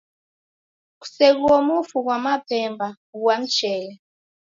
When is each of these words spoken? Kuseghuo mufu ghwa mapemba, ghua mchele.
Kuseghuo 0.99 1.57
mufu 1.67 1.97
ghwa 2.03 2.17
mapemba, 2.25 2.87
ghua 3.17 3.35
mchele. 3.41 3.93